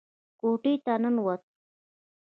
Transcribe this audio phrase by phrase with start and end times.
[0.39, 1.41] کوټې ته ننوت.